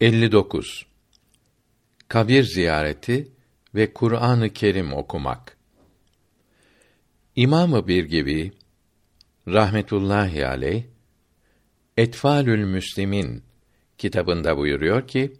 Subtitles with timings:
[0.00, 0.86] 59.
[2.08, 3.28] Kabir ziyareti
[3.74, 5.56] ve Kur'an-ı Kerim okumak.
[7.36, 8.52] İmamı bir gibi
[9.48, 10.84] rahmetullahi aleyh
[11.96, 13.42] Etfalül Müslimin
[13.98, 15.32] kitabında buyuruyor ki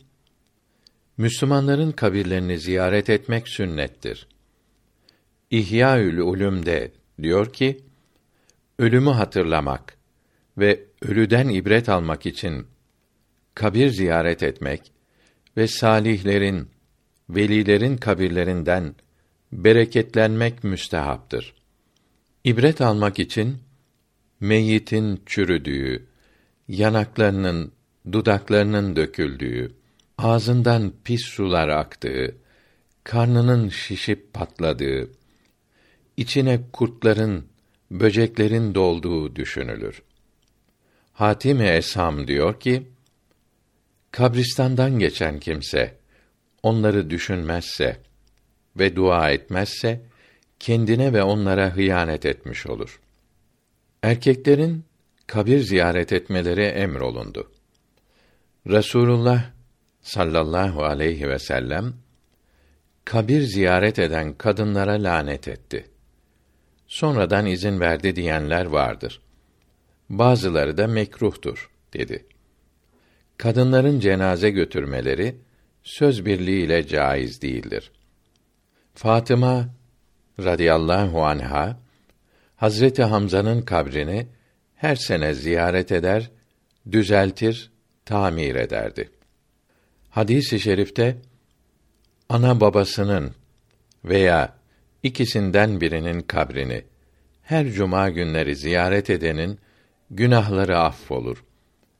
[1.17, 4.29] Müslümanların kabirlerini ziyaret etmek sünnettir.
[5.51, 7.85] İhyaül Ulum'de diyor ki
[8.79, 9.99] ölümü hatırlamak
[10.59, 12.67] ve ölüden ibret almak için
[13.59, 14.93] kabir ziyaret etmek
[15.57, 16.69] ve salihlerin,
[17.31, 18.95] velilerin kabirlerinden
[19.53, 21.55] bereketlenmek müstehaptır.
[22.45, 23.59] İbret almak için
[24.41, 26.07] meyyitin çürüdüğü,
[26.69, 27.73] yanaklarının,
[28.13, 29.73] dudaklarının döküldüğü,
[30.19, 32.37] ağzından pis sular aktığı,
[33.05, 35.11] karnının şişip patladığı,
[36.17, 37.45] içine kurtların,
[37.91, 40.03] böceklerin dolduğu düşünülür.
[41.13, 42.87] Hatim-i Esam diyor ki,
[44.13, 45.99] kabristandan geçen kimse
[46.63, 48.01] onları düşünmezse
[48.77, 50.01] ve dua etmezse
[50.61, 53.01] kendine ve onlara hıyanet etmiş olur.
[54.03, 54.85] Erkeklerin
[55.27, 57.53] kabir ziyaret etmeleri emrolundu.
[58.67, 59.51] Resulullah
[60.01, 61.95] sallallahu aleyhi ve sellem
[63.05, 65.91] kabir ziyaret eden kadınlara lanet etti.
[66.87, 69.21] Sonradan izin verdi diyenler vardır.
[70.11, 72.27] Bazıları da mekruhtur dedi
[73.39, 75.37] kadınların cenaze götürmeleri
[75.83, 77.93] söz birliğiyle caiz değildir.
[78.95, 79.69] Fatıma
[80.41, 81.81] radıyallahu anha
[82.57, 84.27] Hazreti Hamza'nın kabrini
[84.75, 86.31] her sene ziyaret eder,
[86.93, 87.71] düzeltir,
[88.05, 89.11] tamir ederdi.
[90.11, 91.17] Hadis-i şerifte
[92.29, 93.35] ana babasının
[94.05, 94.55] veya
[95.03, 96.85] ikisinden birinin kabrini
[97.43, 99.59] her cuma günleri ziyaret edenin
[100.11, 101.45] günahları affolur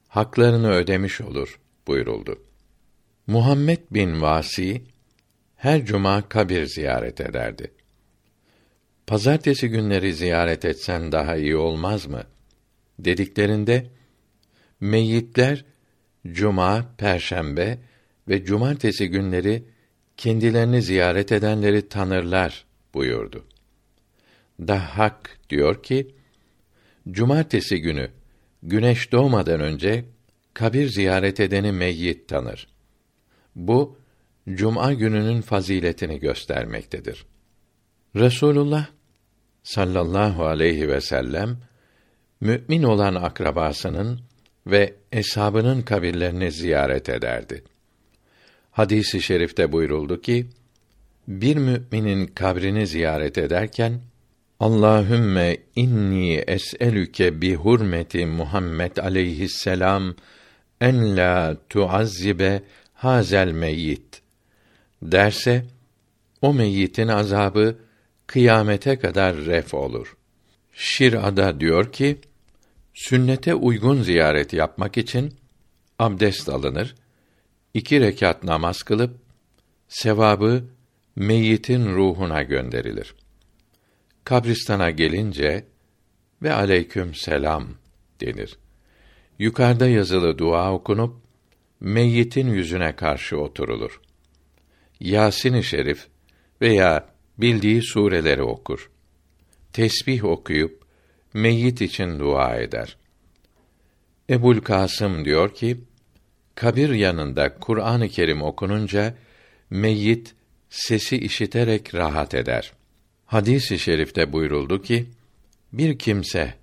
[0.09, 2.43] haklarını ödemiş olur buyuruldu.
[3.27, 4.83] Muhammed bin Vasi
[5.55, 7.71] her cuma kabir ziyaret ederdi.
[9.07, 12.23] Pazartesi günleri ziyaret etsen daha iyi olmaz mı?
[12.99, 13.87] dediklerinde
[14.81, 15.65] meyyitler
[16.31, 17.79] cuma, perşembe
[18.27, 19.63] ve cumartesi günleri
[20.17, 23.45] kendilerini ziyaret edenleri tanırlar buyurdu.
[24.59, 26.15] Dahhak diyor ki,
[27.11, 28.11] cumartesi günü
[28.63, 30.05] güneş doğmadan önce
[30.53, 32.67] kabir ziyaret edeni meyyit tanır.
[33.55, 33.97] Bu
[34.53, 37.25] cuma gününün faziletini göstermektedir.
[38.15, 38.87] Resulullah
[39.63, 41.57] sallallahu aleyhi ve sellem
[42.41, 44.21] mümin olan akrabasının
[44.67, 47.63] ve eshabının kabirlerini ziyaret ederdi.
[48.71, 50.47] Hadisi şerifte buyuruldu ki
[51.27, 54.01] bir müminin kabrini ziyaret ederken
[54.59, 60.15] Allahümme inni es'elüke bi hurmeti Muhammed aleyhisselam
[60.81, 64.21] en la tuazzibe hazel meyyit
[65.01, 65.65] derse
[66.41, 67.77] o meyyitin azabı
[68.27, 70.17] kıyamete kadar ref olur.
[70.73, 72.17] Şir'ada diyor ki
[72.93, 75.33] sünnete uygun ziyaret yapmak için
[75.99, 76.95] abdest alınır,
[77.73, 79.15] iki rekat namaz kılıp
[79.87, 80.63] sevabı
[81.15, 83.15] meyyitin ruhuna gönderilir.
[84.23, 85.65] Kabristana gelince
[86.41, 87.67] ve aleyküm selam
[88.21, 88.57] denir.
[89.39, 91.15] Yukarıda yazılı dua okunup
[91.79, 94.01] meyyitin yüzüne karşı oturulur.
[94.99, 96.07] Yasin-i Şerif
[96.61, 98.91] veya bildiği sureleri okur.
[99.73, 100.83] Tesbih okuyup
[101.33, 102.97] meyyit için dua eder.
[104.29, 105.77] Ebul Kasım diyor ki,
[106.55, 109.15] kabir yanında Kur'an-ı Kerim okununca
[109.69, 110.35] meyyit
[110.69, 112.73] sesi işiterek rahat eder.
[113.29, 115.09] Hadis-i şerifte buyuruldu ki,
[115.73, 116.53] bir kimse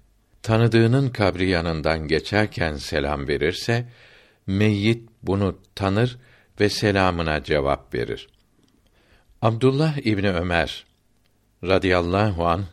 [0.42, 3.88] tanıdığının kabri yanından geçerken selam verirse,
[4.46, 6.18] meyyit bunu tanır
[6.60, 8.28] ve selamına cevap verir.
[9.42, 10.84] Abdullah İbni Ömer
[11.64, 12.64] radıyallahu an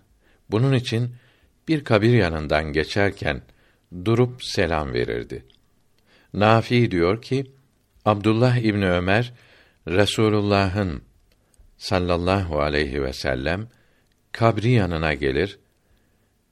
[0.52, 1.16] bunun için
[1.68, 3.42] bir kabir yanından geçerken
[4.06, 5.46] durup selam verirdi.
[6.34, 7.52] Nafi diyor ki
[8.06, 9.34] Abdullah İbni Ömer
[9.88, 11.02] Resulullah'ın
[11.78, 13.68] sallallahu aleyhi ve sellem
[14.34, 15.60] kabri yanına gelir.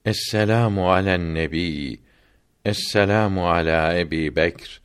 [0.06, 2.00] Esselamu alen nebi.
[2.66, 4.82] Esselamu ala Ebi Bekr.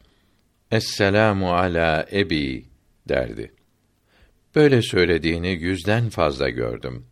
[0.71, 2.67] Esselamu ala Ebi
[3.09, 3.53] derdi.
[4.55, 7.07] Böyle söylediğini yüzden fazla gördüm.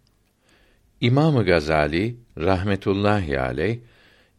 [1.00, 3.78] İmamı Gazali rahmetullahi aleyh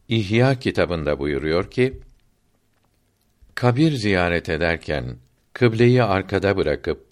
[0.07, 1.99] İhya kitabında buyuruyor ki
[3.55, 5.17] kabir ziyaret ederken
[5.53, 7.05] kıbleyi arkada bırakıp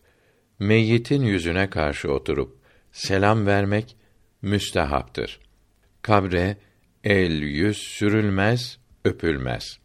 [0.59, 2.57] meyyitin yüzüne karşı oturup
[2.91, 3.95] selam vermek
[4.43, 5.39] müstehaptır.
[6.01, 6.57] Kabre
[7.03, 9.79] el yüz sürülmez, öpülmez.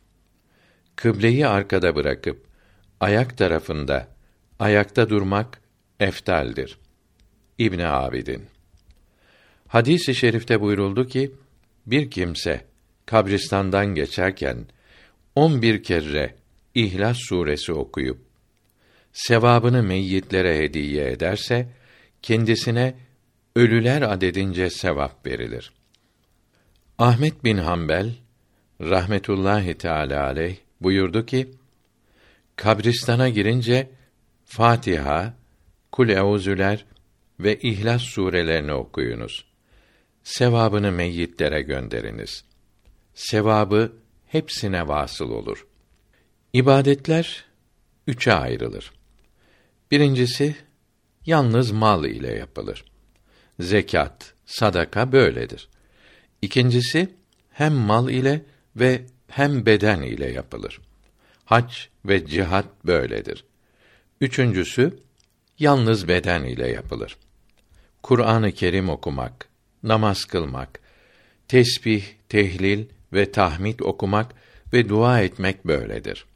[0.97, 2.47] Kıbleyi arkada bırakıp
[3.01, 4.09] ayak tarafında
[4.59, 5.61] ayakta durmak
[6.01, 6.79] eftaldir.
[7.59, 8.45] İbn Abidin
[9.69, 11.33] Hadis-i şerifte buyuruldu ki
[11.87, 12.65] bir kimse
[13.07, 14.67] kabristandan geçerken
[15.35, 16.35] on bir kere
[16.75, 18.19] İhlas suresi okuyup
[19.13, 21.69] sevabını meyyitlere hediye ederse
[22.23, 22.95] kendisine
[23.59, 25.73] ölüler adedince sevap verilir.
[26.99, 28.15] Ahmet bin Hanbel
[28.81, 31.51] rahmetullahi teala aleyh buyurdu ki
[32.57, 33.91] kabristana girince
[34.45, 35.35] Fatiha,
[35.93, 36.85] Kul Euzüler
[37.41, 39.45] ve İhlas surelerini okuyunuz.
[40.23, 42.45] Sevabını meyyitlere gönderiniz.
[43.15, 43.93] Sevabı
[44.27, 45.67] hepsine vasıl olur.
[46.53, 47.45] İbadetler
[48.07, 48.93] üçe ayrılır.
[49.91, 50.57] Birincisi
[51.27, 52.85] yalnız mal ile yapılır.
[53.61, 55.69] Zekat, sadaka böyledir.
[56.43, 57.09] İkincisi
[57.51, 58.45] hem mal ile
[58.77, 60.81] ve hem beden ile yapılır.
[61.45, 61.75] Hac
[62.05, 63.45] ve cihat böyledir.
[64.21, 64.99] Üçüncüsü
[65.59, 67.17] yalnız beden ile yapılır.
[68.03, 69.49] Kur'an-ı Kerim okumak,
[69.83, 70.81] namaz kılmak,
[71.49, 74.35] tesbih, tehlil ve tahmid okumak
[74.73, 76.27] ve dua etmek böyledir.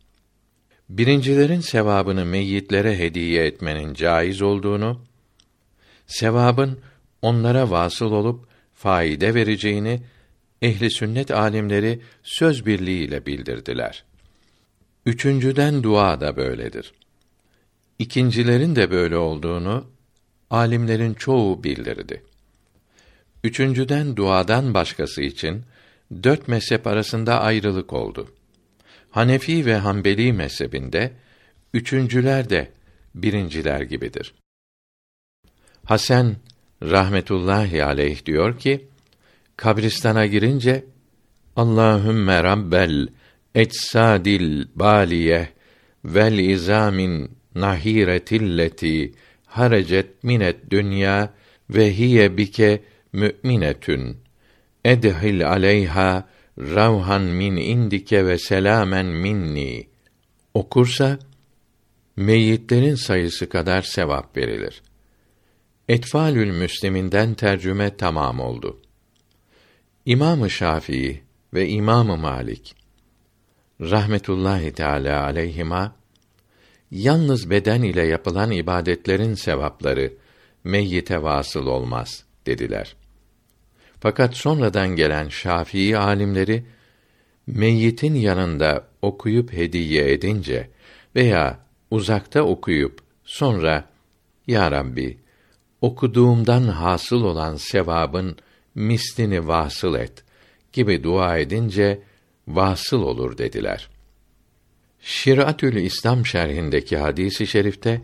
[0.88, 5.04] Birincilerin sevabını meyyitlere hediye etmenin caiz olduğunu,
[6.06, 6.80] sevabın
[7.22, 10.02] onlara vasıl olup faide vereceğini
[10.62, 14.04] ehli sünnet alimleri söz birliğiyle bildirdiler.
[15.06, 16.92] Üçüncüden dua da böyledir.
[17.98, 19.86] İkincilerin de böyle olduğunu
[20.50, 22.22] alimlerin çoğu bildirdi.
[23.44, 25.62] Üçüncüden duadan başkası için
[26.22, 28.28] dört mezhep arasında ayrılık oldu.
[29.10, 31.12] Hanefi ve Hanbeli mezhebinde
[31.74, 32.70] üçüncüler de
[33.14, 34.34] birinciler gibidir.
[35.84, 36.36] Hasan
[36.90, 38.86] rahmetullahi aleyh diyor ki
[39.56, 40.84] kabristana girince
[41.56, 43.08] Allahümme rabbel
[43.54, 45.48] etsadil baliye
[46.04, 49.12] vel izamin nahiretilleti
[49.46, 51.34] harecet minet dünya
[51.70, 52.82] ve hiye bike
[53.12, 54.16] mü'minetün
[54.84, 56.28] edhil aleyha
[56.58, 59.86] ravhan min indike ve selamen minni
[60.54, 61.18] okursa
[62.16, 64.82] meyyitlerin sayısı kadar sevap verilir.
[65.92, 68.80] Etfalül Müslim'inden tercüme tamam oldu.
[70.06, 71.22] İmam-ı Şafii
[71.54, 72.74] ve İmam-ı Malik
[73.80, 75.96] rahmetullahi teala aleyhima
[76.90, 80.12] yalnız beden ile yapılan ibadetlerin sevapları
[80.64, 82.96] meyyite vasıl olmaz dediler.
[84.00, 86.64] Fakat sonradan gelen Şafii alimleri
[87.46, 90.70] meyyitin yanında okuyup hediye edince
[91.16, 91.58] veya
[91.90, 93.84] uzakta okuyup sonra
[94.46, 95.21] ya Rabbi
[95.82, 98.36] okuduğumdan hasıl olan sevabın
[98.74, 100.24] mislini vasıl et
[100.72, 102.02] gibi dua edince
[102.48, 103.88] vasıl olur dediler.
[105.00, 108.00] Şiratül İslam şerhindeki hadisi i şerifte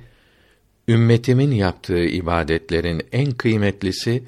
[0.88, 4.24] ümmetimin yaptığı ibadetlerin en kıymetlisi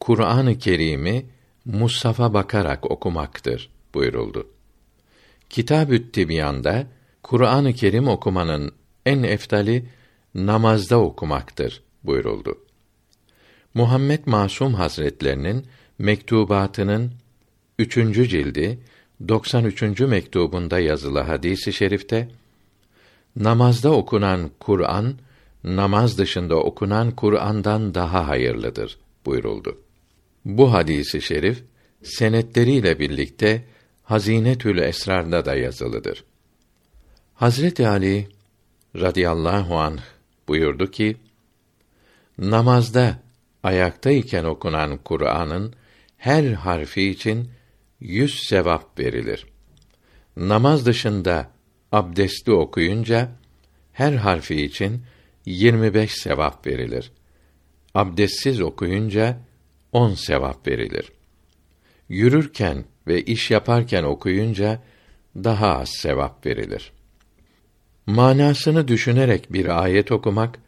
[0.00, 1.26] Kur'an-ı Kerim'i
[1.64, 4.48] Musaf'a bakarak okumaktır buyuruldu.
[5.50, 6.86] Kitab-ü Tibyan'da
[7.22, 8.72] Kur'an-ı Kerim okumanın
[9.06, 9.88] en eftali
[10.34, 12.65] namazda okumaktır buyuruldu.
[13.76, 15.66] Muhammed Masum Hazretlerinin
[15.98, 17.12] mektubatının
[17.78, 18.78] üçüncü cildi
[19.28, 20.00] 93.
[20.00, 22.28] mektubunda yazılı hadisi şerifte
[23.36, 25.14] namazda okunan Kur'an
[25.64, 29.78] namaz dışında okunan Kur'an'dan daha hayırlıdır buyuruldu.
[30.44, 31.64] Bu hadisi şerif
[32.02, 33.64] senetleriyle birlikte
[34.04, 36.24] Hazinetül Esrar'da da yazılıdır.
[37.34, 38.28] Hazreti Ali
[38.94, 40.00] radıyallahu anh
[40.48, 41.16] buyurdu ki:
[42.38, 43.25] Namazda
[43.66, 45.74] ayaktayken okunan Kur'an'ın
[46.16, 47.50] her harfi için
[48.00, 49.46] yüz sevap verilir.
[50.36, 51.50] Namaz dışında
[51.92, 53.32] abdestli okuyunca
[53.92, 55.02] her harfi için
[55.46, 57.12] 25 sevap verilir.
[57.94, 59.38] Abdestsiz okuyunca
[59.92, 61.12] 10 sevap verilir.
[62.08, 64.82] Yürürken ve iş yaparken okuyunca
[65.36, 66.92] daha az sevap verilir.
[68.06, 70.58] Manasını düşünerek bir ayet okumak,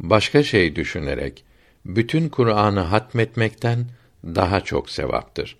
[0.00, 1.44] başka şey düşünerek
[1.88, 3.86] bütün Kur'an'ı hatmetmekten
[4.24, 5.56] daha çok sevaptır.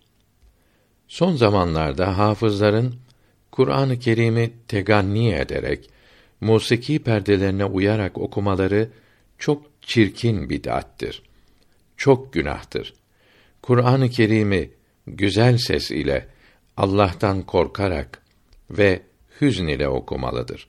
[1.08, 2.94] Son zamanlarda hafızların
[3.52, 5.90] Kur'an-ı Kerim'i teganni ederek
[6.40, 8.90] musiki perdelerine uyarak okumaları
[9.38, 11.22] çok çirkin bid'attir.
[11.96, 12.94] Çok günahtır.
[13.62, 14.70] Kur'an-ı Kerim'i
[15.06, 16.28] güzel ses ile
[16.76, 18.22] Allah'tan korkarak
[18.70, 19.02] ve
[19.40, 20.68] hüzn ile okumalıdır.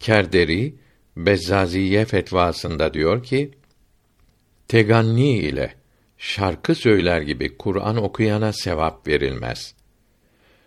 [0.00, 0.74] Kerderi
[1.16, 3.50] Bezzaziye fetvasında diyor ki:
[4.68, 5.74] Teganni ile
[6.18, 9.74] şarkı söyler gibi Kur'an okuyana sevap verilmez.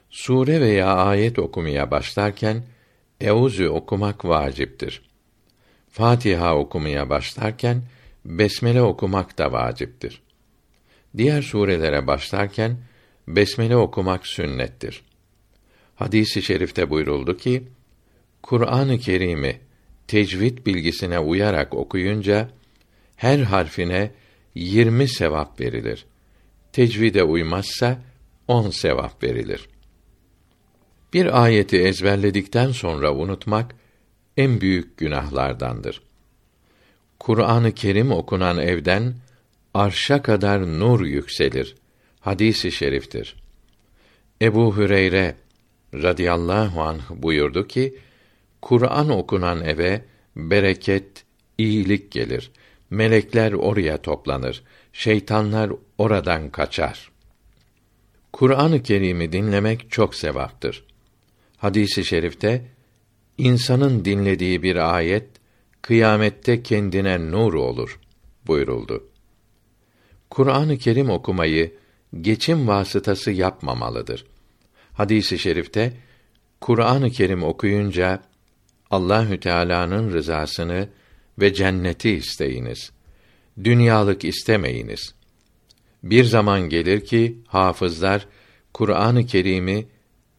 [0.10, 2.64] Sure veya ayet okumaya başlarken
[3.22, 5.02] Euzü okumak vaciptir.
[5.90, 7.84] Fatiha okumaya başlarken
[8.26, 10.22] besmele okumak da vaciptir.
[11.18, 12.78] Diğer surelere başlarken
[13.28, 15.04] besmele okumak sünnettir.
[15.96, 17.64] Hadisi i şerifte buyuruldu ki
[18.42, 19.60] Kur'an-ı Kerim'i
[20.08, 22.50] tecvid bilgisine uyarak okuyunca
[23.18, 24.12] her harfine
[24.56, 26.06] yirmi sevap verilir.
[26.72, 28.02] Tecvide uymazsa
[28.48, 29.70] on sevap verilir.
[31.14, 33.76] Bir ayeti ezberledikten sonra unutmak
[34.38, 36.02] en büyük günahlardandır.
[37.20, 39.16] Kur'an-ı Kerim okunan evden
[39.74, 41.76] arşa kadar nur yükselir.
[42.20, 43.36] Hadisi şeriftir.
[44.42, 45.36] Ebu Hüreyre
[45.94, 47.96] radıyallahu anh buyurdu ki,
[48.62, 50.06] Kur'an okunan eve
[50.36, 51.26] bereket,
[51.58, 52.52] iyilik gelir.
[52.90, 54.64] Melekler oraya toplanır.
[54.94, 57.12] Şeytanlar oradan kaçar.
[58.34, 60.84] Kur'an-ı Kerim'i dinlemek çok sevaptır.
[61.58, 62.66] Hadisi i şerifte
[63.38, 65.28] insanın dinlediği bir ayet
[65.82, 68.00] kıyamette kendine nur olur
[68.48, 69.08] buyuruldu.
[70.30, 71.74] Kur'an-ı Kerim okumayı
[72.22, 74.26] geçim vasıtası yapmamalıdır.
[74.94, 75.94] Hadisi i şerifte
[76.62, 78.22] Kur'an-ı Kerim okuyunca
[78.92, 80.90] Allahü Teala'nın rızasını
[81.40, 82.92] ve cenneti isteyiniz.
[83.64, 85.16] Dünyalık istemeyiniz.
[86.04, 88.28] Bir zaman gelir ki hafızlar
[88.74, 89.88] Kur'an-ı Kerim'i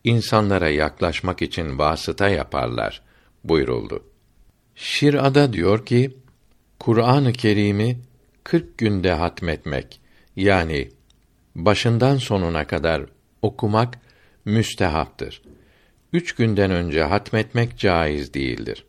[0.04, 3.02] insanlara yaklaşmak için vasıta yaparlar
[3.44, 4.04] buyuruldu.
[4.74, 6.16] Şir'ada diyor ki
[6.78, 7.98] Kur'an-ı Kerim'i
[8.44, 10.00] 40 günde hatmetmek
[10.36, 10.88] yani
[11.54, 13.02] başından sonuna kadar
[13.42, 13.98] okumak
[14.44, 15.42] müstehaptır.
[16.12, 18.84] Üç günden önce hatmetmek caiz değildir.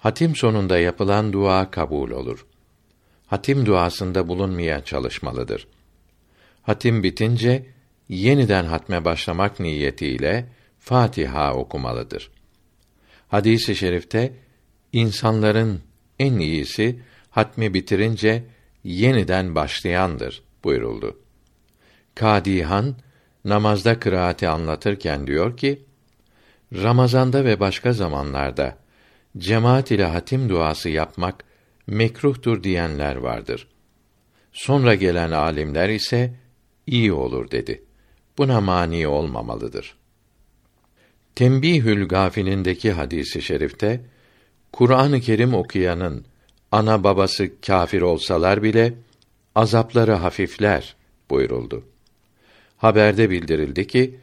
[0.00, 2.46] Hatim sonunda yapılan dua kabul olur.
[3.26, 5.66] Hatim duasında bulunmaya çalışmalıdır.
[6.62, 7.66] Hatim bitince
[8.08, 10.46] yeniden hatme başlamak niyetiyle
[10.78, 12.30] Fatiha okumalıdır.
[13.28, 14.32] Hadisi i şerifte
[14.92, 15.80] insanların
[16.18, 18.44] en iyisi hatmi bitirince
[18.84, 21.18] yeniden başlayandır buyuruldu.
[22.14, 22.96] Kadihan
[23.44, 25.82] namazda kıraati anlatırken diyor ki:
[26.72, 28.79] Ramazanda ve başka zamanlarda
[29.38, 31.44] cemaat ile hatim duası yapmak
[31.86, 33.68] mekruhtur diyenler vardır.
[34.52, 36.34] Sonra gelen alimler ise
[36.86, 37.84] iyi olur dedi.
[38.38, 39.94] Buna mani olmamalıdır.
[41.34, 44.00] Tembihül Gafilindeki hadisi şerifte
[44.72, 46.24] Kur'an-ı Kerim okuyanın
[46.72, 48.94] ana babası kâfir olsalar bile
[49.54, 50.96] azapları hafifler
[51.30, 51.84] buyuruldu.
[52.76, 54.16] Haberde bildirildi ki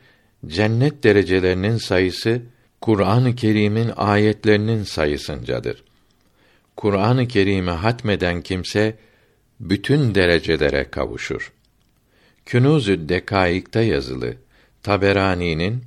[0.45, 2.41] cennet derecelerinin sayısı
[2.81, 5.84] Kur'an-ı Kerim'in ayetlerinin sayısıncadır.
[6.75, 8.98] Kur'an-ı Kerim'i hatmeden kimse
[9.60, 11.53] bütün derecelere kavuşur.
[12.46, 14.36] Künûz-ü Dekaik'ta yazılı
[14.84, 15.84] Taberani'nin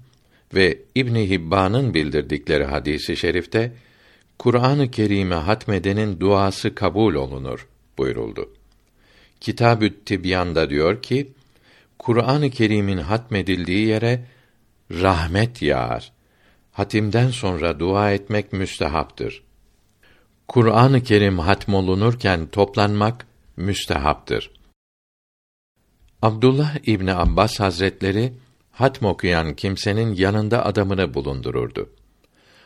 [0.55, 3.73] ve İbn Hibban'ın bildirdikleri hadisi şerifte
[4.39, 7.69] Kur'an-ı Kerim'i hatmedenin duası kabul olunur
[7.99, 8.51] buyuruldu.
[9.41, 11.29] Kitab-ü Tibyan'da diyor ki
[11.99, 14.25] Kur'an-ı Kerim'in hatmedildiği yere
[14.91, 16.13] rahmet yağar.
[16.81, 19.43] Hatimden sonra dua etmek müstehaptır.
[20.49, 24.51] Kur'an-ı Kerim hatmolunurken toplanmak müstehaptır.
[26.23, 28.33] Abdullah İbni Abbas Hazretleri
[28.71, 31.91] hatm okuyan kimsenin yanında adamını bulundururdu.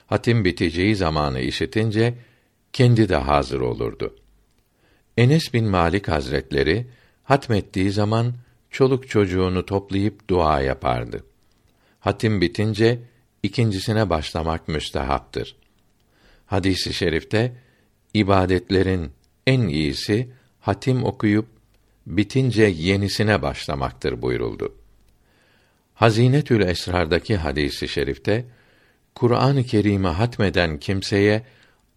[0.07, 2.15] Hatim biteceği zamanı işitince
[2.73, 4.17] kendi de hazır olurdu.
[5.17, 6.87] Enes bin Malik Hazretleri
[7.23, 8.35] hatmettiği zaman
[8.71, 11.25] çoluk çocuğunu toplayıp dua yapardı.
[12.01, 13.14] Hatim bitince
[13.45, 15.57] ikincisine başlamak müstehaptır.
[16.47, 17.53] Hadisi i şerifte
[18.15, 19.13] ibadetlerin
[19.47, 20.29] en iyisi
[20.61, 21.47] hatim okuyup
[22.07, 24.75] bitince yenisine başlamaktır buyuruldu.
[25.95, 28.45] Hazinetül Esrar'daki hadisi i şerifte
[29.15, 31.43] Kur'an-ı Kerim'i hatmeden kimseye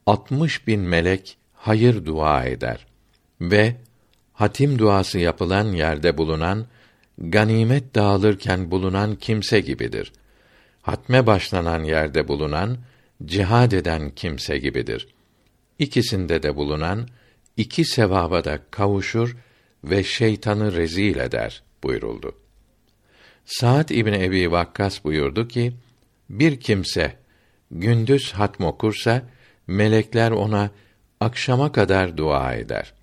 [0.05, 2.87] 60 bin melek hayır dua eder
[3.41, 3.75] ve
[4.33, 6.65] hatim duası yapılan yerde bulunan
[7.17, 10.11] ganimet dağılırken bulunan kimse gibidir.
[10.87, 12.77] Hatme başlanan yerde bulunan
[13.25, 15.07] cihad eden kimse gibidir.
[15.79, 17.07] İkisinde de bulunan
[17.57, 19.37] iki sevaba da kavuşur
[19.83, 22.35] ve şeytanı rezil eder buyuruldu.
[23.45, 25.73] Saad İbn Ebi Vakkas buyurdu ki:
[26.29, 27.15] Bir kimse
[27.71, 29.21] gündüz hatm okursa
[29.67, 30.71] melekler ona
[31.19, 32.93] akşama kadar dua eder.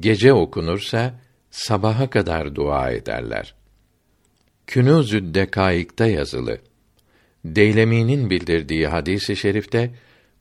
[0.00, 1.14] Gece okunursa
[1.50, 3.54] sabaha kadar dua ederler.
[4.66, 6.58] Künûz-ü Dekaik'ta yazılı.
[7.54, 9.94] Deylemi'nin bildirdiği hadisi şerifte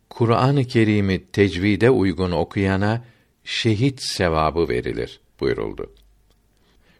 [0.10, 3.04] Kur'an-ı Kerim'i tecvide uygun okuyana
[3.44, 5.94] şehit sevabı verilir buyuruldu.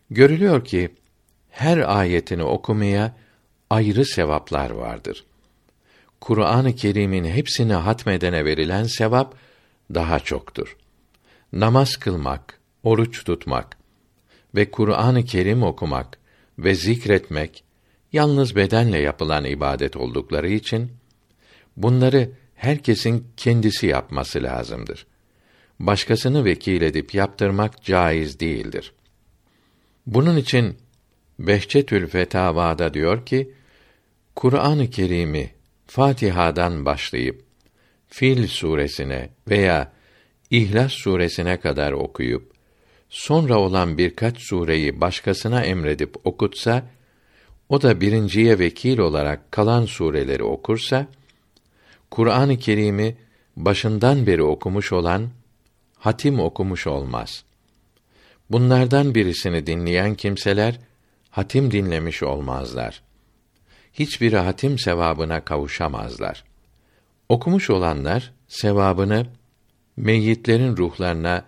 [0.10, 0.90] Görülüyor ki
[1.50, 3.16] her ayetini okumaya
[3.70, 5.26] ayrı sevaplar vardır.
[6.22, 9.36] Kur'an-ı Kerim'in hepsini hatmedene verilen sevap
[9.94, 10.78] daha çoktur.
[11.54, 13.78] Namaz kılmak, oruç tutmak
[14.56, 16.20] ve Kur'an-ı Kerim okumak
[16.60, 17.65] ve zikretmek
[18.16, 20.92] yalnız bedenle yapılan ibadet oldukları için
[21.78, 25.08] bunları herkesin kendisi yapması lazımdır.
[25.80, 28.94] Başkasını vekil edip yaptırmak caiz değildir.
[30.08, 30.78] Bunun için
[31.40, 33.52] Behçetül Fetavada diyor ki,
[34.36, 35.52] Kur'an-ı Kerim'i
[35.88, 37.44] Fatiha'dan başlayıp
[38.08, 39.94] Fil suresine veya
[40.50, 42.52] İhlas suresine kadar okuyup
[43.10, 46.86] sonra olan birkaç sureyi başkasına emredip okutsa,
[47.70, 51.08] o da birinciye vekil olarak kalan sureleri okursa,
[52.12, 53.18] Kur'an-ı Kerim'i
[53.56, 55.30] başından beri okumuş olan
[55.98, 57.44] hatim okumuş olmaz.
[58.50, 60.80] Bunlardan birisini dinleyen kimseler
[61.32, 63.02] hatim dinlemiş olmazlar.
[63.94, 66.44] Hiçbiri hatim sevabına kavuşamazlar.
[67.30, 69.28] Okumuş olanlar sevabını
[69.98, 71.46] meyyitlerin ruhlarına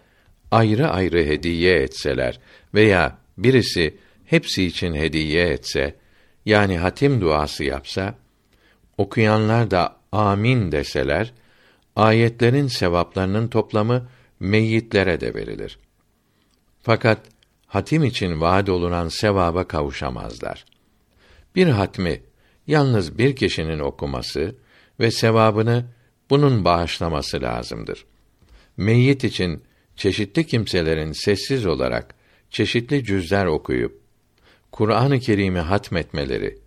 [0.52, 2.40] ayrı ayrı hediye etseler
[2.74, 5.96] veya birisi hepsi için hediye etse,
[6.48, 8.16] yani hatim duası yapsa,
[8.98, 11.34] okuyanlar da amin deseler,
[11.96, 15.80] ayetlerin sevaplarının toplamı meyyitlere de verilir.
[16.82, 17.20] Fakat
[17.66, 20.66] hatim için vaad olunan sevaba kavuşamazlar.
[21.56, 22.22] Bir hatmi
[22.68, 24.56] yalnız bir kişinin okuması
[25.00, 25.86] ve sevabını
[26.30, 28.06] bunun bağışlaması lazımdır.
[28.78, 29.64] Meyyit için
[29.96, 32.16] çeşitli kimselerin sessiz olarak
[32.50, 34.07] çeşitli cüzler okuyup
[34.72, 36.58] Kur'an-ı Kerim'i hatmetmeleri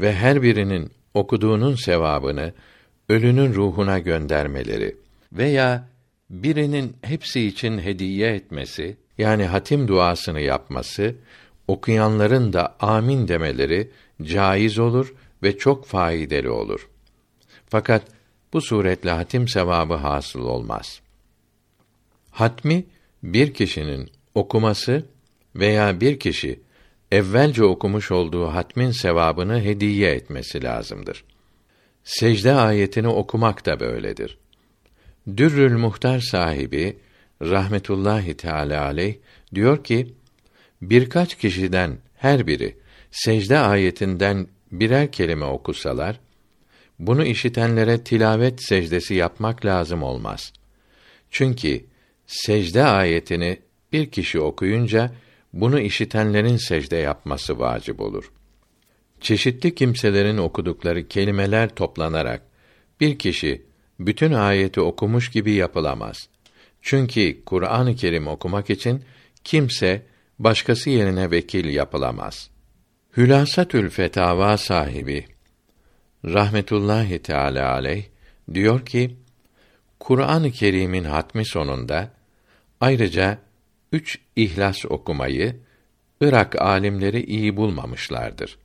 [0.00, 2.52] ve her birinin okuduğunun sevabını
[3.08, 4.96] ölünün ruhuna göndermeleri
[5.32, 5.88] veya
[6.30, 11.14] birinin hepsi için hediye etmesi yani hatim duasını yapması
[11.68, 13.90] okuyanların da amin demeleri
[14.22, 16.88] caiz olur ve çok faydalı olur.
[17.68, 18.02] Fakat
[18.52, 21.00] bu suretle hatim sevabı hasıl olmaz.
[22.30, 22.84] Hatmi
[23.22, 25.06] bir kişinin okuması
[25.54, 26.60] veya bir kişi
[27.10, 31.24] evvelce okumuş olduğu hatmin sevabını hediye etmesi lazımdır.
[32.04, 34.38] Secde ayetini okumak da böyledir.
[35.36, 36.98] Dürrül Muhtar sahibi
[37.42, 39.14] rahmetullahi teala aleyh
[39.54, 40.14] diyor ki
[40.82, 42.76] birkaç kişiden her biri
[43.10, 46.20] secde ayetinden birer kelime okusalar
[46.98, 50.52] bunu işitenlere tilavet secdesi yapmak lazım olmaz.
[51.30, 51.84] Çünkü
[52.26, 53.58] secde ayetini
[53.92, 55.12] bir kişi okuyunca
[55.52, 58.32] bunu işitenlerin secde yapması vacip olur.
[59.20, 62.42] Çeşitli kimselerin okudukları kelimeler toplanarak
[63.00, 63.62] bir kişi
[64.00, 66.28] bütün ayeti okumuş gibi yapılamaz.
[66.82, 69.04] Çünkü Kur'an-ı Kerim okumak için
[69.44, 70.06] kimse
[70.38, 72.50] başkası yerine vekil yapılamaz.
[73.16, 75.26] Hülasatül Fetava sahibi
[76.24, 78.04] rahmetullahi teala aleyh
[78.54, 79.16] diyor ki
[80.00, 82.10] Kur'an-ı Kerim'in hatmi sonunda
[82.80, 83.38] ayrıca
[83.92, 85.56] üç ihlas okumayı
[86.20, 88.58] Irak alimleri iyi bulmamışlardır.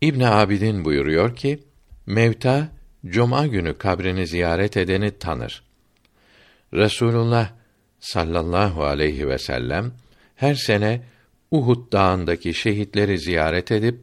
[0.00, 1.58] İbn Abidin buyuruyor ki
[2.06, 2.68] mevta
[3.06, 5.62] cuma günü kabrini ziyaret edeni tanır.
[6.74, 7.50] Resulullah
[8.00, 9.92] sallallahu aleyhi ve sellem
[10.36, 11.02] her sene
[11.50, 14.00] Uhud dağındaki şehitleri ziyaret edip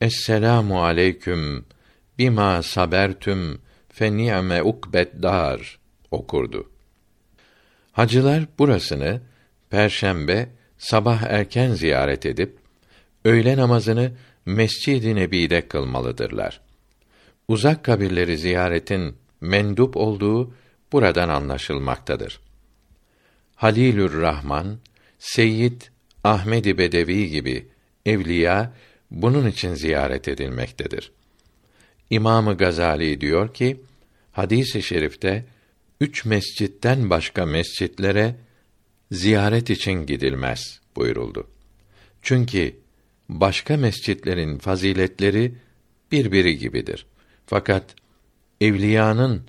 [0.00, 1.64] Esselamu aleyküm
[2.18, 5.78] bima sabertüm fe ni'me ukbed dar
[6.10, 6.70] okurdu.
[7.98, 9.20] Hacılar burasını
[9.70, 12.58] perşembe sabah erken ziyaret edip
[13.24, 14.12] öğle namazını
[14.46, 16.60] Mescid-i Nebi'de kılmalıdırlar.
[17.48, 20.54] Uzak kabirleri ziyaretin mendup olduğu
[20.92, 22.40] buradan anlaşılmaktadır.
[23.56, 24.78] Halilür Rahman,
[25.18, 25.82] Seyyid
[26.24, 27.68] Ahmedi Bedevi gibi
[28.06, 28.72] evliya
[29.10, 31.12] bunun için ziyaret edilmektedir.
[32.10, 33.80] İmamı Gazali diyor ki,
[34.32, 35.44] hadisi şerifte
[36.00, 38.34] üç mescitten başka mescitlere
[39.12, 41.46] ziyaret için gidilmez buyuruldu.
[42.22, 42.76] Çünkü
[43.28, 45.54] başka mescitlerin faziletleri
[46.12, 47.06] birbiri gibidir.
[47.46, 47.84] Fakat
[48.60, 49.42] evliyanın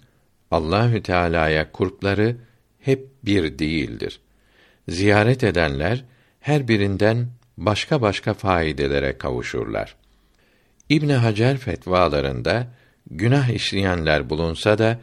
[0.52, 2.36] Allahü Teala'ya kurpları
[2.80, 4.20] hep bir değildir.
[4.90, 6.06] Ziyaret edenler
[6.40, 9.96] her birinden başka başka faydelere kavuşurlar.
[10.90, 12.68] İbn Hacer fetvalarında
[13.12, 15.00] günah işleyenler bulunsa da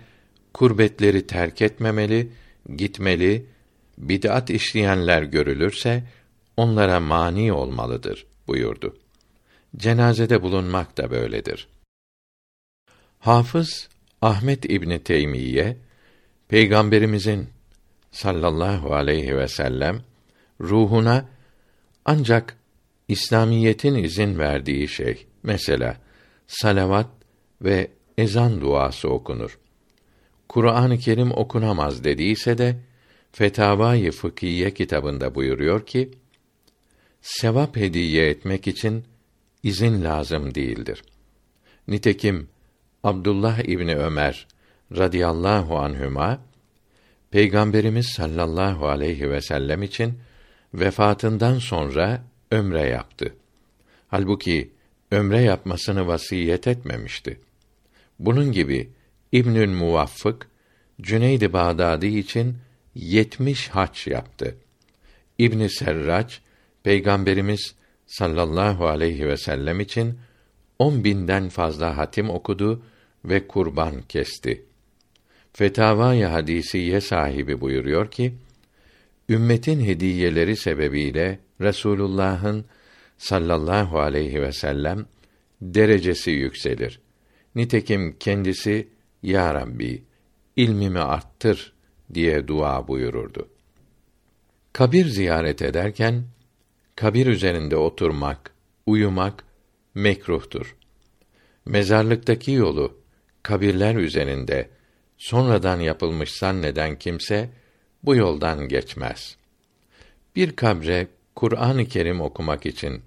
[0.57, 2.33] kurbetleri terk etmemeli,
[2.77, 3.47] gitmeli,
[3.99, 6.05] bid'at işleyenler görülürse
[6.57, 8.97] onlara mani olmalıdır buyurdu.
[9.77, 11.69] Cenazede bulunmak da böyledir.
[13.19, 13.89] Hafız
[14.23, 15.77] Ahmet İbni Teymiye
[16.49, 17.49] Peygamberimizin
[18.11, 20.03] sallallahu aleyhi ve sellem
[20.61, 21.29] ruhuna
[22.05, 22.57] ancak
[23.09, 25.97] İslamiyetin izin verdiği şey mesela
[26.47, 27.09] salavat
[27.63, 29.59] ve ezan duası okunur.
[30.49, 32.77] Kur'an-ı Kerim okunamaz dediyse de
[33.33, 36.11] Fetavai Fıkhiye kitabında buyuruyor ki
[37.21, 39.05] sevap hediye etmek için
[39.63, 41.03] izin lazım değildir.
[41.89, 42.49] Nitekim
[43.05, 44.47] Abdullah İbni Ömer
[44.97, 46.41] radıyallahu anhüma
[47.31, 50.19] Peygamberimiz sallallahu aleyhi ve sellem için
[50.75, 53.35] vefatından sonra ömre yaptı.
[54.09, 54.71] Halbuki
[55.11, 57.41] ömre yapmasını vasiyet etmemişti.
[58.19, 58.91] Bunun gibi
[59.37, 60.49] İbnül Muvaffık
[61.01, 62.57] Cüneyd-i Bağdadi için
[62.95, 64.57] yetmiş haç yaptı.
[65.39, 66.41] İbn Serraç
[66.83, 67.75] Peygamberimiz
[68.07, 70.19] sallallahu aleyhi ve sellem için
[70.79, 72.83] on binden fazla hatim okudu
[73.25, 74.65] ve kurban kesti.
[75.53, 78.35] Fetavai Hadisiye sahibi buyuruyor ki,
[79.29, 82.65] ümmetin hediyeleri sebebiyle Resulullah'ın
[83.19, 85.07] sallallahu aleyhi ve sellem
[85.63, 87.01] derecesi yükselir.
[87.55, 88.96] Nitekim kendisi
[89.27, 90.05] ya Rabbi
[90.57, 91.73] ilmimi arttır
[92.15, 93.49] diye dua buyururdu.
[94.73, 96.25] Kabir ziyaret ederken
[96.97, 98.51] kabir üzerinde oturmak,
[98.87, 99.45] uyumak
[99.95, 100.77] mekruhtur.
[101.65, 103.01] Mezarlıktaki yolu
[103.43, 104.71] kabirler üzerinde
[105.19, 107.51] sonradan yapılmış zanneden kimse
[108.03, 109.37] bu yoldan geçmez.
[110.37, 113.03] Bir kabre Kur'an-ı Kerim okumak için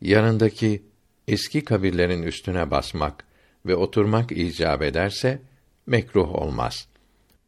[0.00, 0.82] yanındaki
[1.28, 3.31] eski kabirlerin üstüne basmak
[3.66, 5.42] ve oturmak icap ederse
[5.86, 6.88] mekruh olmaz.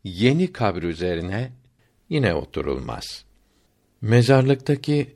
[0.04, 1.52] Yeni kabr üzerine
[2.08, 3.24] yine oturulmaz.
[4.00, 5.14] Mezarlıktaki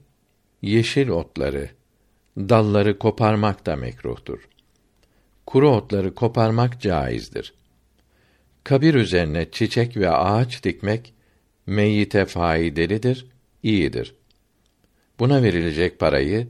[0.63, 1.71] yeşil otları,
[2.39, 4.49] dalları koparmak da mekruhtur.
[5.47, 7.55] Kuru otları koparmak caizdir.
[8.65, 11.15] Kabir üzerine çiçek ve ağaç dikmek
[11.67, 13.27] meyyite faidelidir,
[13.63, 14.15] iyidir.
[15.19, 16.49] Buna verilecek parayı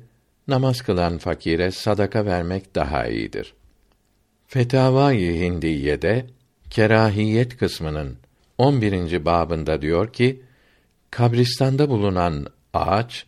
[0.49, 3.55] namaz kılan fakire sadaka vermek daha iyidir.
[4.51, 6.27] Fetavai Hindiye'de
[6.71, 8.19] kerahiyet kısmının
[8.59, 9.25] 11.
[9.25, 10.43] babında diyor ki
[11.11, 13.27] kabristanda bulunan ağaç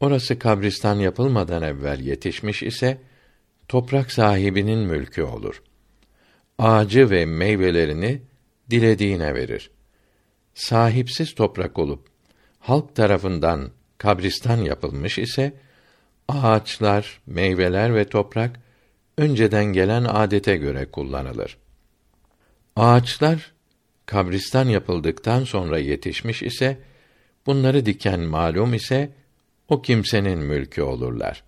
[0.00, 2.98] orası kabristan yapılmadan evvel yetişmiş ise
[3.68, 5.62] toprak sahibinin mülkü olur.
[6.58, 8.22] Ağacı ve meyvelerini
[8.70, 9.70] dilediğine verir.
[10.54, 12.08] Sahipsiz toprak olup
[12.58, 15.52] halk tarafından kabristan yapılmış ise
[16.28, 18.65] ağaçlar, meyveler ve toprak
[19.18, 21.58] önceden gelen adete göre kullanılır.
[22.76, 23.52] Ağaçlar
[24.06, 26.78] kabristan yapıldıktan sonra yetişmiş ise
[27.46, 29.10] bunları diken malum ise
[29.68, 31.42] o kimsenin mülkü olurlar.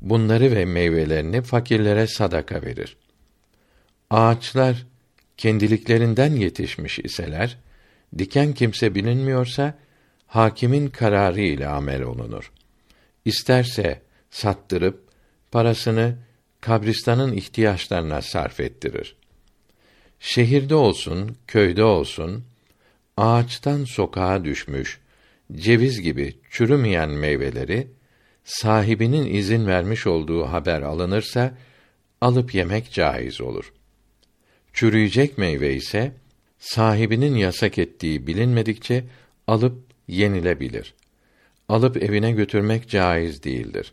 [0.00, 2.96] Bunları ve meyvelerini fakirlere sadaka verir.
[4.10, 4.86] Ağaçlar
[5.36, 7.58] kendiliklerinden yetişmiş iseler,
[8.18, 9.78] diken kimse bilinmiyorsa
[10.26, 12.52] hakimin kararı ile amel olunur.
[13.24, 15.08] İsterse sattırıp
[15.50, 16.16] parasını
[16.60, 19.16] kabristanın ihtiyaçlarına sarf ettirir.
[20.20, 22.44] Şehirde olsun, köyde olsun,
[23.16, 25.00] ağaçtan sokağa düşmüş,
[25.52, 27.88] ceviz gibi çürümeyen meyveleri,
[28.44, 31.54] sahibinin izin vermiş olduğu haber alınırsa,
[32.20, 33.72] alıp yemek caiz olur.
[34.72, 36.12] Çürüyecek meyve ise,
[36.58, 39.04] sahibinin yasak ettiği bilinmedikçe,
[39.46, 40.94] alıp yenilebilir.
[41.68, 43.92] Alıp evine götürmek caiz değildir.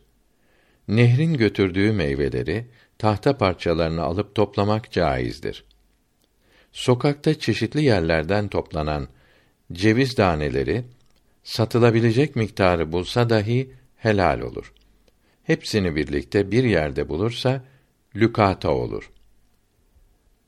[0.88, 5.66] Nehrin götürdüğü meyveleri, tahta parçalarını alıp toplamak caizdir.
[6.72, 9.08] Sokakta çeşitli yerlerden toplanan
[9.74, 10.84] ceviz taneleri
[11.44, 14.74] satılabilecek miktarı bulsa dahi helal olur.
[15.44, 17.64] Hepsini birlikte bir yerde bulursa
[18.16, 19.12] lükata olur.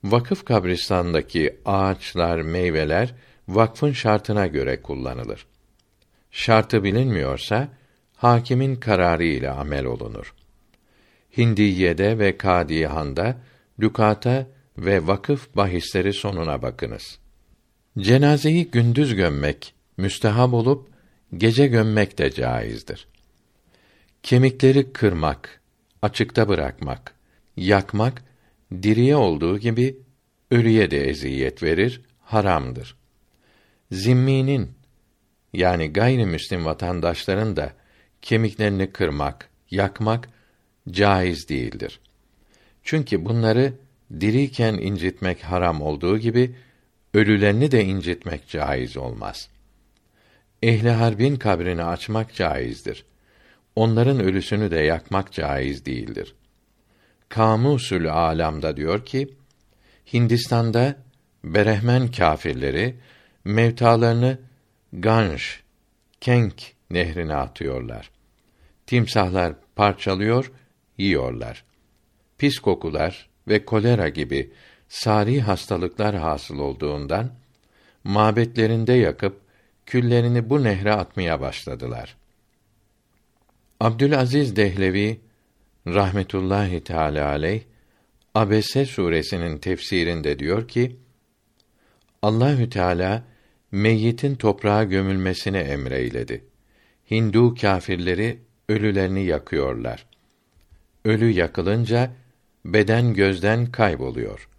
[0.03, 3.15] Vakıf kabristandaki ağaçlar, meyveler
[3.47, 5.45] vakfın şartına göre kullanılır.
[6.31, 7.69] Şartı bilinmiyorsa
[8.19, 10.33] hakimin kararı ile amel olunur.
[11.37, 13.37] Hindiye'de ve Kadihan'da
[13.79, 17.19] lükata ve vakıf bahisleri sonuna bakınız.
[17.99, 20.87] Cenazeyi gündüz gömmek müstehab olup
[21.37, 23.07] gece gömmek de caizdir.
[24.23, 25.61] Kemikleri kırmak,
[26.01, 27.13] açıkta bırakmak,
[27.57, 28.23] yakmak
[28.71, 29.97] diriye olduğu gibi
[30.51, 32.95] ölüye de eziyet verir, haramdır.
[33.91, 34.71] Zimminin
[35.53, 37.78] yani gayrimüslim vatandaşların da
[38.21, 40.29] kemiklerini kırmak, yakmak
[40.89, 41.99] caiz değildir.
[42.83, 43.73] Çünkü bunları
[44.19, 46.55] diriyken incitmek haram olduğu gibi
[47.13, 49.49] ölülerini de incitmek caiz olmaz.
[50.63, 53.05] Ehli harbin kabrini açmak caizdir.
[53.75, 56.35] Onların ölüsünü de yakmak caiz değildir.
[57.29, 59.33] Kamusül Alam'da diyor ki,
[60.13, 60.95] Hindistan'da
[61.43, 62.95] Berehmen kâfirleri
[63.45, 64.37] mevtalarını
[64.93, 65.43] Ganj,
[66.21, 68.11] Kenk nehrine atıyorlar.
[68.85, 70.51] Timsahlar parçalıyor,
[70.97, 71.63] yiyorlar.
[72.37, 74.51] Pis kokular ve kolera gibi
[74.89, 77.31] sari hastalıklar hasıl olduğundan
[78.03, 79.41] mabetlerinde yakıp
[79.85, 82.15] küllerini bu nehre atmaya başladılar.
[83.79, 85.19] Abdülaziz Dehlevi
[85.87, 87.61] rahmetullahi teala aleyh
[88.35, 90.95] Abese suresinin tefsirinde diyor ki
[92.21, 93.23] Allahü Teala
[93.71, 96.48] meyyitin toprağa gömülmesini emreyledi.
[97.11, 100.05] Hindu kâfirleri ölülerini yakıyorlar.
[101.05, 102.11] Ölü yakılınca
[102.65, 104.49] beden gözden kayboluyor.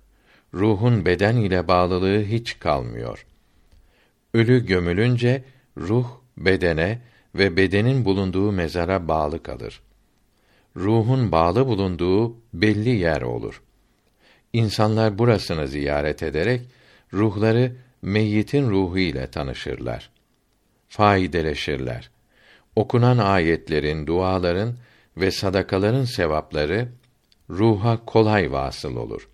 [0.54, 3.26] Ruhun beden ile bağlılığı hiç kalmıyor.
[4.34, 5.44] Ölü gömülünce
[5.78, 6.98] ruh bedene
[7.34, 9.80] ve bedenin bulunduğu mezara bağlı kalır.
[10.76, 13.62] Ruhun bağlı bulunduğu belli yer olur.
[14.52, 16.60] İnsanlar burasını ziyaret ederek
[17.12, 20.10] ruhları meyyitin ruhu ile tanışırlar.
[20.88, 22.10] Faydeleşirler.
[22.76, 24.76] Okunan ayetlerin, duaların
[25.16, 26.88] ve sadakaların sevapları
[27.50, 29.28] ruha kolay vasıl olur.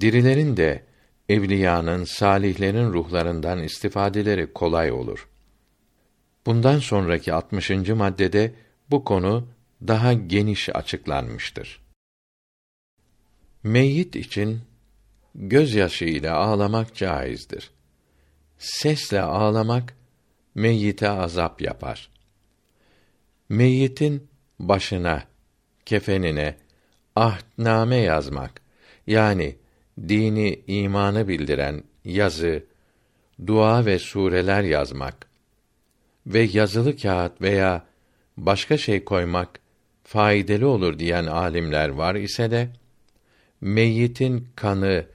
[0.00, 0.84] Dirilerin de
[1.28, 5.28] evliyanın, salihlerin ruhlarından istifadeleri kolay olur.
[6.46, 7.70] Bundan sonraki 60.
[7.70, 8.54] maddede
[8.90, 9.48] bu konu
[9.88, 11.80] daha geniş açıklanmıştır.
[13.62, 14.60] Meyyit için
[15.34, 17.70] gözyaşı ile ağlamak caizdir.
[18.58, 19.94] Sesle ağlamak
[20.54, 22.13] meyyite azap yapar.
[23.54, 25.24] Meyyitin başına,
[25.86, 26.56] kefenine
[27.16, 28.60] ahdname yazmak
[29.06, 29.56] yani
[30.08, 32.64] dini imanı bildiren yazı,
[33.46, 35.26] dua ve sureler yazmak
[36.26, 37.86] ve yazılı kağıt veya
[38.36, 39.60] başka şey koymak
[40.04, 42.68] faydalı olur diyen alimler var ise de
[43.60, 45.06] meyyitin kanı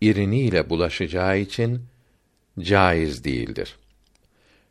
[0.00, 1.82] iriniyle bulaşacağı için
[2.58, 3.76] caiz değildir.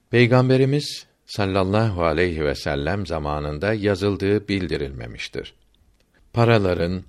[0.10, 5.54] Peygamberimiz sallallahu aleyhi ve sellem zamanında yazıldığı bildirilmemiştir.
[6.34, 7.04] Paraların,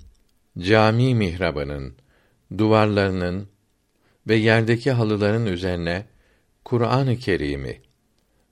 [0.58, 1.94] cami mihrabının,
[2.58, 3.48] duvarlarının
[4.28, 6.06] ve yerdeki halıların üzerine
[6.64, 7.80] Kur'an-ı Kerim'i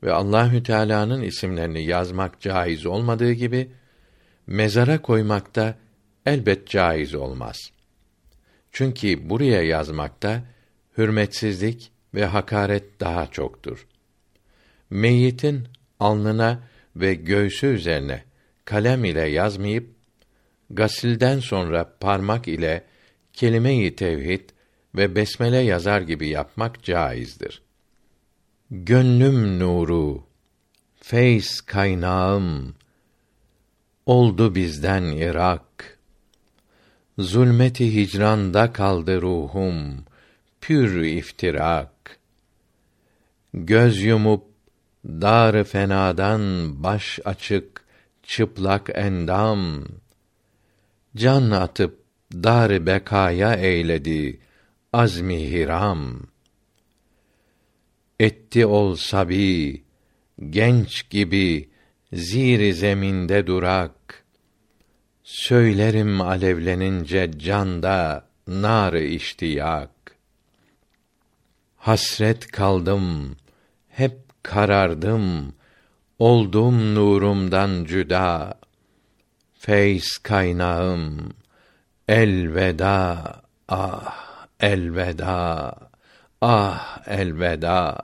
[0.03, 3.71] ve Allahü Teala'nın isimlerini yazmak caiz olmadığı gibi
[4.47, 5.79] mezara koymakta
[6.27, 7.57] elbet caiz olmaz.
[8.73, 10.43] Çünkü buraya yazmakta
[10.99, 13.87] hürmetsizlik ve hakaret daha çoktur.
[14.93, 15.69] Meyyitin
[16.01, 16.63] alnına
[16.97, 18.25] ve göğsü üzerine
[18.65, 19.91] kalem ile yazmayıp
[20.71, 22.85] gasilden sonra parmak ile
[23.33, 24.51] kelime-i tevhid
[24.95, 27.63] ve besmele yazar gibi yapmak caizdir.
[28.71, 30.27] Gönlüm nuru,
[30.97, 32.75] feyz kaynağım,
[34.07, 35.99] oldu bizden Irak.
[37.19, 40.05] Zulmeti hicranda kaldı ruhum,
[40.61, 42.19] pür iftirak.
[43.55, 44.52] Göz yumup
[45.05, 46.43] dar fenadan
[46.83, 47.85] baş açık
[48.23, 49.85] çıplak endam.
[51.17, 54.41] Can atıp dar bekaya eyledi
[54.93, 56.21] azmi hiram.
[58.21, 59.83] Etti ol sabi
[60.51, 61.71] genç gibi
[62.13, 64.25] ziri zeminde durak.
[65.23, 69.91] Söylerim alevlenince canda nar iştiyak.
[71.77, 73.37] Hasret kaldım
[73.89, 75.55] hep karardım
[76.19, 78.55] oldum nurumdan cüda
[79.55, 81.35] feyz kaynağım
[82.09, 83.33] elveda
[83.69, 85.77] ah elveda
[86.43, 87.99] ah elveda.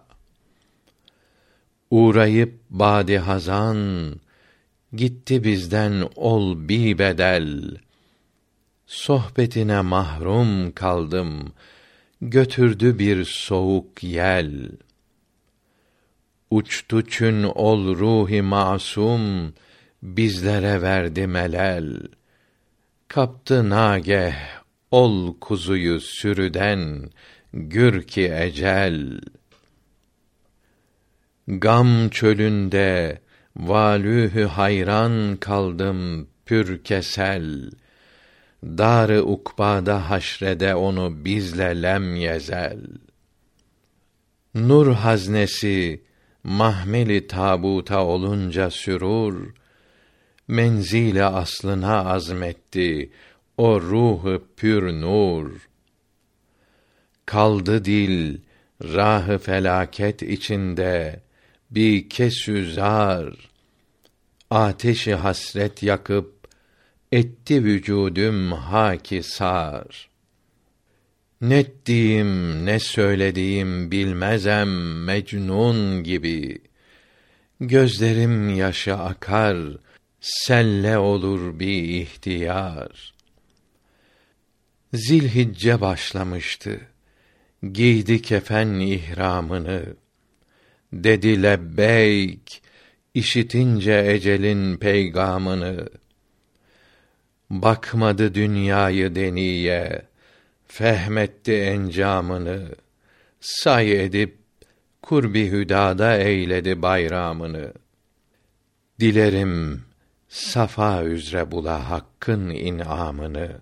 [1.90, 4.14] Uğrayıp badi hazan
[4.92, 7.76] gitti bizden ol bi bedel.
[8.86, 11.52] Sohbetine mahrum kaldım
[12.20, 14.70] götürdü bir soğuk yel
[16.50, 19.54] uçtu çün ol ruhi masum
[20.02, 21.98] bizlere verdi melel.
[23.08, 24.34] Kaptı nageh
[24.90, 27.10] ol kuzuyu sürüden
[27.52, 29.20] gür ki ecel.
[31.48, 33.20] Gam çölünde
[33.56, 37.70] valühü hayran kaldım pür kesel.
[38.64, 42.80] Dar ukbada haşrede onu bizle lem yezel.
[44.54, 46.07] Nur haznesi
[46.44, 49.54] mahmeli tabuta olunca sürur
[50.48, 53.10] menzile aslına azmetti
[53.56, 55.68] o ruhu pür nur.
[57.26, 58.38] Kaldı dil
[58.82, 61.22] rahı felaket içinde
[61.70, 63.34] bir kesüzar
[64.50, 66.48] ateşi hasret yakıp
[67.12, 70.08] etti vücudum haki sar
[71.40, 76.62] ne diyeyim ne söylediğim bilmezem mecnun gibi
[77.60, 79.56] gözlerim yaşa akar
[80.20, 83.18] selle olur bir ihtiyar
[84.92, 86.80] Zilhicce başlamıştı.
[87.72, 89.96] Giydi kefen ihramını.
[90.92, 92.62] Dedi lebbeyk,
[93.14, 95.88] işitince ecelin peygamını.
[97.50, 100.02] Bakmadı dünyayı deniye,
[100.68, 102.68] fehmetti encamını.
[103.40, 104.38] Say edip
[105.02, 107.72] kurbi hüdada eyledi bayramını.
[109.00, 109.82] Dilerim
[110.28, 113.60] safa üzre bula hakkın inamını.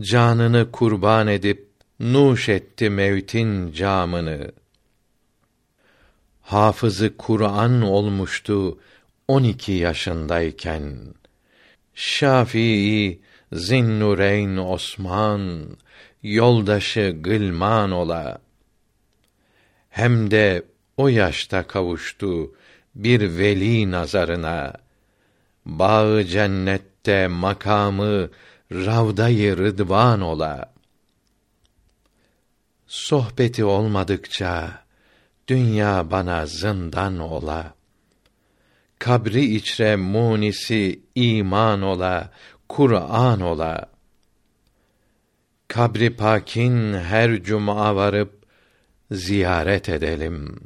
[0.00, 1.68] Canını kurban edip
[2.00, 4.52] nuş etti mevtin camını.
[6.42, 8.78] Hafızı Kur'an olmuştu
[9.28, 11.14] on iki yaşındayken.
[11.94, 13.20] Şafii
[13.52, 15.66] Zinnureyn Osman
[16.22, 18.38] yoldaşı Gılman ola.
[19.90, 20.62] Hem de
[20.96, 22.54] o yaşta kavuştu
[22.94, 24.72] bir veli nazarına.
[25.66, 28.28] Bağı cennette makamı
[28.72, 30.72] ravdayı rıdvan ola.
[32.86, 34.82] Sohbeti olmadıkça
[35.48, 37.74] dünya bana zindan ola.
[38.98, 42.30] Kabri içre munisi iman ola
[42.68, 43.97] Kur'an ola
[45.68, 48.32] kabri pakin her cuma varıp
[49.10, 50.56] ziyaret edelim.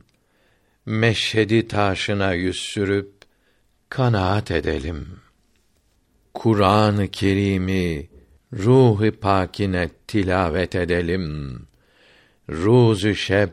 [0.86, 3.12] Meşhedi taşına yüz sürüp
[3.88, 5.08] kanaat edelim.
[6.34, 8.08] Kur'an-ı Kerim'i
[8.52, 11.58] ruh-ı pakine tilavet edelim.
[12.48, 13.48] Ruzu şeb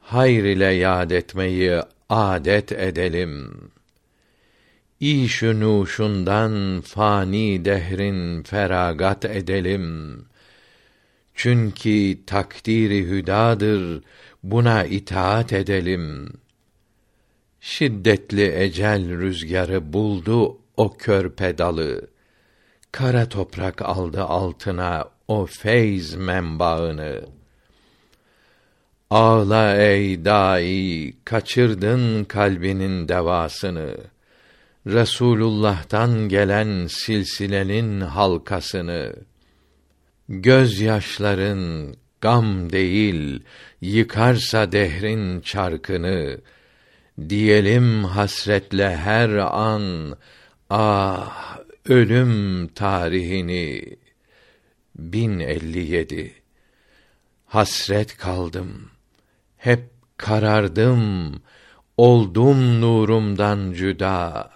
[0.00, 3.60] hayr ile yad etmeyi adet edelim.
[5.00, 10.16] İş-ü nuşundan fani dehrin feragat edelim.
[11.34, 14.02] Çünkü takdiri hüdadır
[14.42, 16.32] buna itaat edelim.
[17.60, 22.06] Şiddetli ecel rüzgarı buldu o körpe dalı.
[22.92, 27.20] Kara toprak aldı altına o feyz menbaını.
[29.10, 33.96] Ağla ey dai, kaçırdın kalbinin devasını.
[34.86, 39.14] Resulullah'tan gelen silsilenin halkasını.
[40.28, 43.42] Göz yaşların gam değil,
[43.80, 46.40] yıkarsa dehrin çarkını,
[47.28, 50.16] diyelim hasretle her an,
[50.70, 51.58] ah
[51.88, 53.96] ölüm tarihini.
[54.98, 56.32] 1057
[57.46, 58.90] Hasret kaldım,
[59.56, 59.80] hep
[60.16, 61.34] karardım,
[61.96, 64.50] oldum nurumdan cüda.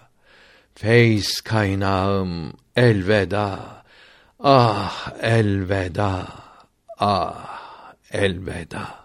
[0.75, 3.78] Feyz kaynağım elveda,
[4.39, 6.27] ah elveda,
[6.97, 8.99] ah elveda.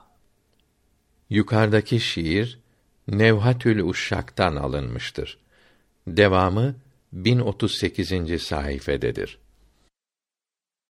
[1.31, 2.59] Yukarıdaki şiir
[3.09, 5.39] Nevhatül Uşşak'tan alınmıştır.
[6.07, 6.75] Devamı
[7.13, 8.43] 1038.
[8.43, 9.39] sayfededir.